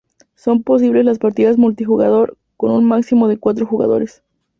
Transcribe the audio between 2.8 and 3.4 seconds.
máximo de